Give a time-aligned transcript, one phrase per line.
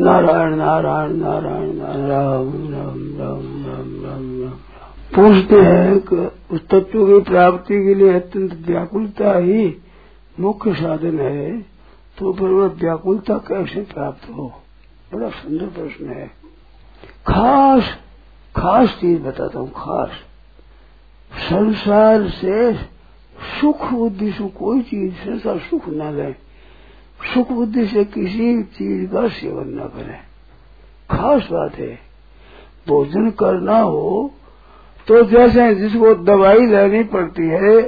[0.00, 4.50] नारायण नारायण नारायण राम राम राम राम राम राम।
[5.16, 6.16] पूछते हैं कि
[6.54, 9.76] उस तत्व की प्राप्ति के लिए अत्यंत व्याकुलता ही
[10.40, 11.60] मुख्य साधन है
[12.18, 14.54] तो फिर वह व्याकुलता कैसे प्राप्त हो?
[15.14, 16.26] बड़ा सुंदर प्रश्न है।
[17.26, 17.84] खास
[18.56, 20.10] खास चीज़ बताता हूँ, खास।
[21.32, 22.74] संसार से
[23.60, 26.51] सुख बुद्धि से कोई चीज़, संसार सुख न ले
[27.22, 30.18] सुख बुद्धि से किसी चीज़ का सेवन न करें।
[31.10, 31.94] खास बात है,
[32.88, 34.30] भोजन करना हो
[35.08, 37.78] तो जैसे जिसको दवाई लेनी पड़ती है,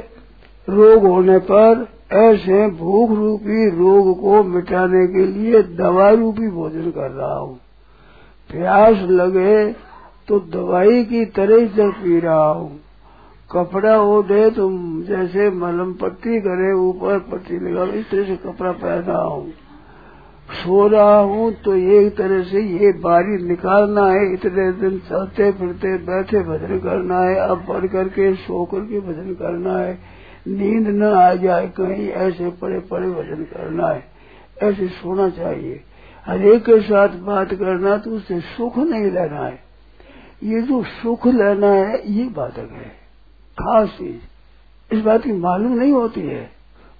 [0.68, 7.10] रोग होने पर ऐसे भूख रूपी रोग को मिटाने के लिए दवा रूपी भोजन कर
[7.10, 7.58] रहा हूँ।
[8.50, 9.72] प्यास लगे
[10.28, 12.80] तो दवाई की तरह जल पी रहा हूँ।
[13.54, 14.70] कपड़ा वो दे तो
[15.02, 19.52] जैसे मलम पट्टी करे, ऊपर पट्टी लगा इस तरह से कपड़ा पहना हूँ।
[20.54, 25.96] सो रहा हूँ तो एक तरह से ये बारी निकालना है, इतने दिन चलते फिरते,
[25.98, 29.98] बैठे भजन करना है, अब पढ़ करके सो करके भजन करना है।
[30.48, 34.04] नींद न आ जाए, कहीं ऐसे पड़े पड़े भजन करना है।
[34.62, 35.80] ऐसे सोना चाहिए।
[36.26, 39.58] हर एक के साथ बात करना तो उससे सुख नहीं लेना है।
[40.44, 43.03] ये जो सुख लेना है, ये बाधक है।
[43.54, 44.20] खास चीज़।
[44.94, 46.50] इस बात की मालूम नहीं होती है।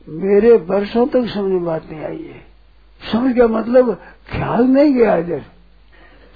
[0.09, 2.55] मेरे वर्षों तक समझ में बात नहीं आई है।
[3.13, 3.95] समझ का मतलब?
[4.33, 5.41] ख्याल नहीं गया इधर।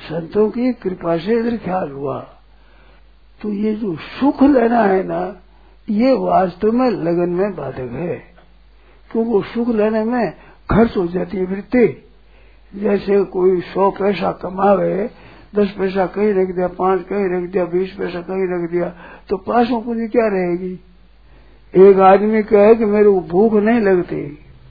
[0.03, 2.21] संतों की कृपा से इधर ख्याल हुआ।
[3.43, 5.37] तो ये जो सुख लेना है ना,
[5.91, 8.35] ये वास्तव में लगन में बाधक है।
[9.13, 10.33] क्योंकि सुख लेने में
[10.71, 12.09] खर्च हो जाती है वृत्ति।
[12.75, 15.11] जैसे कोई सौ पैसा कमावे
[15.57, 18.89] दस पैसा कहीं रख दिया पाँच कहीं रख दिया बीस पैसा कहीं रख दिया
[19.29, 20.81] तो पासों पूंजी क्या रहेगी?
[21.75, 24.21] एक आदमी कहे कि मेरे को भूख नहीं लगती।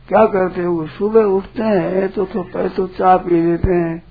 [0.07, 0.87] क्या करते हो?
[0.87, 4.03] सुबह उठते हैं तो, तो तो चाय पी लेते हैं।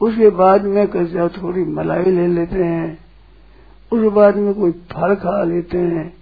[0.00, 2.98] उसके बाद में कैसे थोड़ी मलाई ले लेते हैं।
[3.92, 6.12] उसके बाद में कोई फल खा लेते हैं।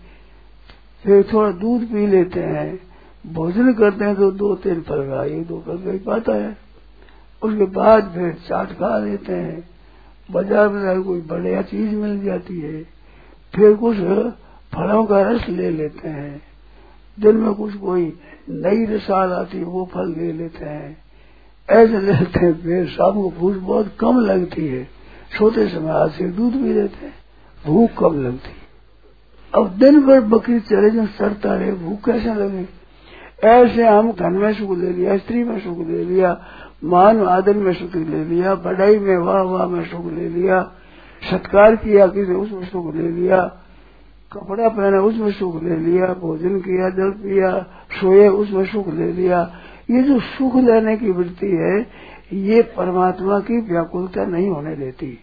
[1.05, 2.79] फिर थोड़ा दूध पी लेते हैं।
[3.27, 6.70] भोजन करते हैं तो दो तीन फल खा एक दो फल खा पाता है।
[7.43, 9.69] उसके बाद फिर चाट खा लेते हैं।
[10.29, 12.83] बाज़ार में जाकर कोई बढ़िया चीज़ मिल जाती है,
[13.55, 13.97] फिर कुछ
[14.73, 16.43] फलों का रस ले लेते हैं।
[17.19, 18.03] दिन में कुछ कोई
[18.51, 20.97] नई रसाल आती है, वो फल ले लेते हैं।
[21.69, 24.85] ऐसे लेते हैं, फिर शाम को भूख बहुत कम लगती है।
[25.39, 27.15] सोते समय आज से दूध भी लेते हैं,
[27.65, 28.69] भूख कम लगती है।
[29.53, 32.67] अब दिन भर बकरी चले जो सड़ता रहे, भूख कैसे लगे?
[33.45, 36.33] ऐसे हम धन में सुख ले लिया, स्त्री में सुख ले लिया
[36.85, 40.63] मान आदर में सुख ले लिया बढ़ाई में वाह वाह में सुख ले लिया,
[41.31, 43.57] सत्कार किया किसी उसमें सुख ले लिया,
[44.33, 47.67] कपड़ा पहना उसमें सुख ले लिया, भोजन किया, जल पिया,
[48.01, 49.53] सोए उसमें सुख ले लिया।
[49.91, 51.87] ये जो सुख लेने की वृत्ति है,
[52.33, 55.19] ये परमात्मा की व्याकुलता नहीं होने देती।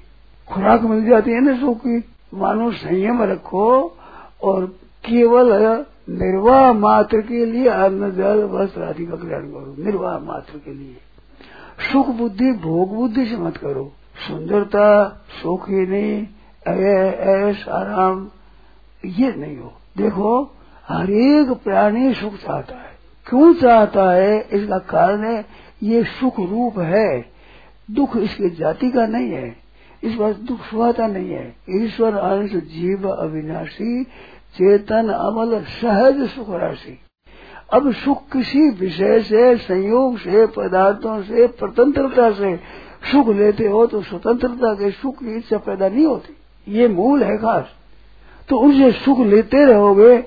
[0.53, 2.03] खुराक मिल जाती है ना सुख की।
[2.33, 3.97] मानो संयम रखो
[4.43, 4.65] और
[5.05, 10.73] केवल निर्वाह मात्र के लिए अन्न, जल, वस्त्र आदि का कल्याण करो। निर्वाह मात्र के
[10.73, 10.97] लिए।
[11.79, 13.93] सुख बुद्धि, भोग बुद्धि से मत करो।
[14.27, 15.07] सुंदरता,
[15.41, 16.27] सुख ही नहीं
[16.67, 18.29] ऐश आराम
[19.05, 20.55] ये नहीं हो। देखो,
[20.87, 22.97] हर एक प्राणी सुख चाहता है।
[23.29, 24.41] क्यों चाहता है?
[24.41, 25.45] इसका कारण है,
[25.83, 27.25] ये सुख रूप है।
[27.91, 29.55] दुख इसके जाति का नहीं है।
[30.03, 34.03] इस बार दुख सुहाता नहीं है। ईश्वर अंश जीव अविनाशी,
[34.55, 36.99] चेतन, अमल, सहज सुख राशि।
[37.73, 42.55] अब सुख किसी विषय से, संयोग से, पदार्थों से स्वतंत्रता से
[43.11, 46.35] सुख लेते हो तो स्वतंत्रता के सुख की इच्छा पैदा नहीं होती।
[46.67, 47.65] ये मूल है खास।
[48.49, 50.17] तो उनसे सुख लेते रहोगे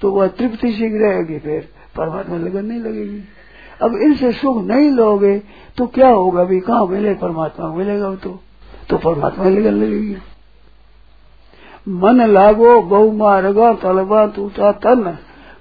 [0.00, 3.20] तो वह तृप्ति सीख रहेगी फिर। परमात्मा लगन नहीं लगेगी।
[3.82, 5.42] अब इनसे सुख नहीं लोगे
[5.76, 6.40] तो क्या होगा?
[6.40, 7.14] अभी कहाँ मिले?
[7.14, 8.40] परमात्मा मिलेगा तो।
[8.90, 10.16] तो परमात्मा लगन लगेगी।
[11.88, 15.18] मन लागो बहु मारगा तलबा तूता तन।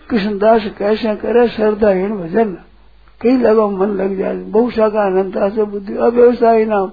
[0.10, 1.48] कृष्णदास कैसे करे?
[1.48, 2.58] श्रद्धाहीन भजन।
[3.22, 6.92] कई लगो मन लग जाए। बहुशा का अनंता से बुद्धि। अव्यवसायी नाम।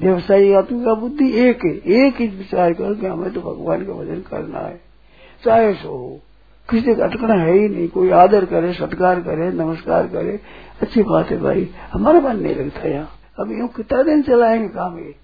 [0.00, 4.14] व्यवसायी आत्मिका बुद्धि एक है। एक ही विचार कर के हमें तो भगवान का भजन
[4.14, 4.80] करना है।
[5.44, 6.20] चाहे सो हो।
[6.70, 10.40] किसी का अटकना है ही नहीं। कोई आदर करे, सत्कार करे, नमस्कार करे।
[10.82, 13.08] अच्छी बात है भाई। हमारा मन नहीं लगता यहाँ।
[13.40, 15.14] अब यूँ कितना दिन चलाएँगे काम ये?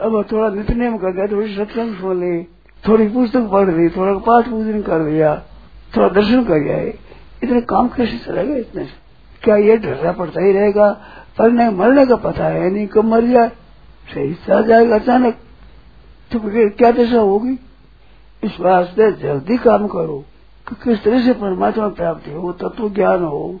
[0.00, 2.42] अब थोड़ा नित्य नियम कर गया थोड़ी सत्संग सुन ली,
[2.88, 5.42] थोड़ी पुस्तक पढ़ ली, थोड़ा पाठ पूजन कर लिया।
[5.96, 6.98] थोड़ा दर्शन कर जाए
[7.42, 8.84] इतने काम कैसे चलेगा इतने
[9.42, 11.00] क्या ये डरना पड़ता ही रहेगा?
[11.38, 13.48] पर नहीं, मरने का पता है नहीं कब मर जाए।
[14.14, 15.34] सही चल जाएगा अचानक।
[16.32, 17.58] तो क्या दशा होगी?
[18.44, 20.24] इस वास्ते जल्दी काम करो
[20.68, 23.60] कि किस तरह से परमात्मा प्राप्ति हो, तत्व ज्ञान हो,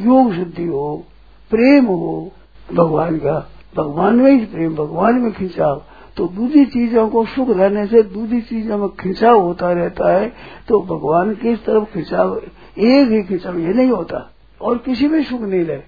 [0.00, 1.04] योग सिद्धि हो,
[1.50, 2.32] प्रेम हो।
[2.74, 5.82] भगवान का, भगवान में ही प्रेम, भगवान में खिंचाव।
[6.18, 10.32] तो दूसरी चीज़ों को सुख रहने से दूसरी चीज़ों में खिंचाव होता रहता है
[10.68, 14.28] तो भगवान की तरफ़ खिंचाव एक ही खिंचाव ये नहीं होता,
[14.60, 15.82] और किसी में सुख नहीं ले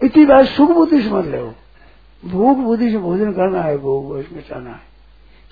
[0.00, 1.42] इतनी बात सुख बुद्धि समझ ले
[2.22, 4.80] भूख बुद्धि से भोजन करना है, भोग वोष मिटाना है।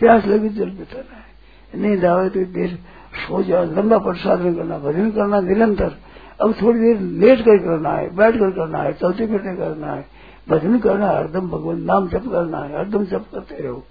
[0.00, 2.78] प्यास लगी जल मिटाना है। नहीं आवे तो देर
[3.18, 5.96] सो जाओ, लंबा प्रसाद करना, भजन करना, निरंतर।
[6.40, 10.04] अब थोड़ी देर लेट कर करना है, बैठ कर करना है चलते फिरते करना है।
[10.48, 13.82] भजन करना है, हरदम भगवान नाम जप करना है, हरदम जप करते रहो।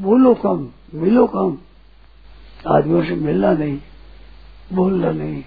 [0.00, 1.58] बोलो कम, मिलो कम।
[2.66, 3.78] आदमियों से मिलना नहीं,
[4.72, 5.42] बोलना नहीं।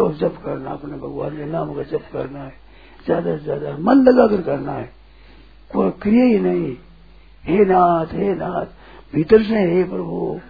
[0.00, 2.54] और जप करना अपने भगवान के नाम का जप करना है,
[3.04, 4.90] ज़्यादा से ज़्यादा मन लगा कर करना है।
[5.70, 6.76] कोई क्रिया ही नहीं।
[7.44, 8.66] हे नाथ हे नाथ,
[9.14, 10.40] भीतर से हे प्रभु,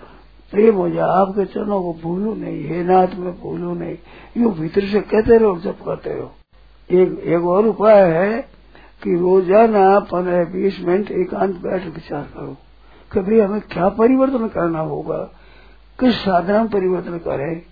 [0.52, 3.96] प्रेम हो जाए, आपके चरणों को भूलू नहीं। हे नाथ, में भूलू नहीं।
[4.36, 6.32] यू भीतर से कहते रहो जब करते रहो।
[6.90, 8.55] एक एक और उपाय है
[9.02, 12.56] कि रोज़ाना पंद्रह बीस मिनट एकांत बैठ विचार करो।
[13.12, 15.18] कभी हमें क्या परिवर्तन करना होगा?
[16.00, 17.62] किस साधन परिवर्तन करें?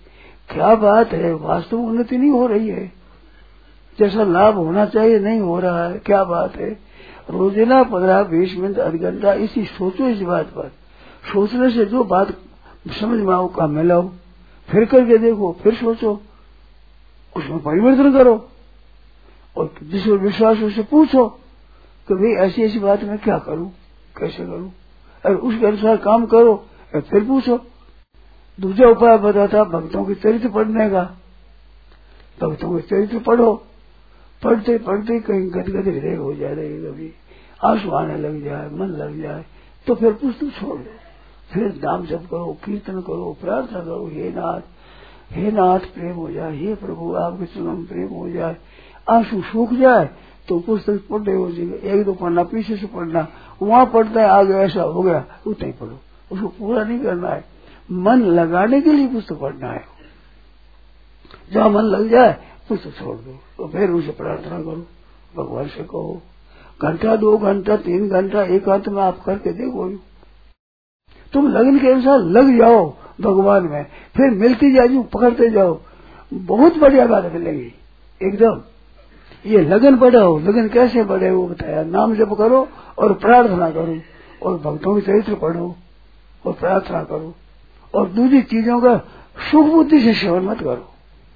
[0.49, 1.33] क्या बात है?
[1.33, 2.91] वास्तव उन्नति नहीं हो रही है।
[3.99, 6.69] जैसा लाभ होना चाहिए, नहीं हो रहा है, क्या बात है?
[7.29, 10.71] रोज़ाना पंद्रह, बीस मिनट, आध घंटा, इसी सोचो इस बात पर।
[11.33, 12.27] सोचने से जो बात
[13.01, 14.09] समझ में आओ, काम में लाओ।
[14.69, 16.21] फिर करके देखो, फिर सोचो।
[17.37, 18.49] उसमें परिवर्तन करो।
[19.57, 21.27] और जिस विश्वास उसे पूछो
[22.07, 23.71] कि भाई, ऐसी ऐसी बात मैं क्या करूँ?
[24.17, 24.73] कैसे करूँ?
[25.25, 26.65] और उसके अनुसार काम करो
[26.95, 27.59] और फिर पूछो।
[28.59, 31.03] दूसरा उपाय बताता भक्तों के चरित्र पढ़ने का।
[32.41, 33.63] भक्तों के चरित्र पढ़ो।
[34.43, 37.13] पढ़ते पढ़ते कहीं गदगद हृदय हो जाए कभी।
[37.63, 39.45] आँसू आने लग जाए, मन लग जाए
[39.87, 40.91] तो फिर पुस्तक छोड़ दो।
[41.53, 44.61] फिर नाम जप करो, कीर्तन करो, प्रार्थना करो, हे नाथ
[45.31, 48.57] हे नाथ, प्रेम हो जाए, हे प्रभु, आपके चरण प्रेम हो जाए
[49.07, 50.09] आँसू सूख जाए
[50.49, 53.27] तो पुस्तक पढ़ते हो जाएगा एक दो पढ़ना पीछे से पढ़ना,
[53.61, 55.99] वहाँ पढ़ता है, आगे ऐसा हो गया, उतना ही पढ़ो।
[56.31, 57.43] उसको पूरा नहीं करना है।
[57.91, 59.83] मन लगाने के लिए पुस्तक पढ़ना है।
[61.53, 62.31] जहाँ मन लग जाए,
[62.69, 64.85] पुस्तक छोड़ दो तो फिर उसे प्रार्थना करो,
[65.35, 66.21] भगवान से कहो,
[66.81, 69.89] घंटा, दो घंटा, तीन घंटा, एक अंत में आप करके देखो।
[71.33, 72.85] तुम लगन के अनुसार लग जाओ
[73.21, 73.83] भगवान में,
[74.15, 75.79] फिर मिलती जाओ पकड़ते जाओ।
[76.33, 77.73] बहुत बढ़िया बात मिलेगी
[78.21, 78.61] एकदम।
[79.45, 83.97] ये लगन बढ़ाओ लगन कैसे बढ़े वो बताया। नाम जप करो और प्रार्थना करो
[84.43, 85.75] और भक्तों के चरित्र पढ़ो
[86.45, 87.35] और प्रार्थना करो
[87.95, 88.97] और दूसरी चीज़ों का
[89.51, 90.91] सुख बुद्धि से सेवन मत करो।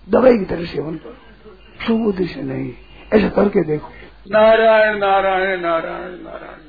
[0.10, 1.16] दवाई की तरह सेवन करो।
[1.88, 2.74] सुख बुद्धि से नहीं।
[3.14, 3.90] ऐसा करके देखो।
[4.32, 6.69] नारायण नारायण नारायण नारायण।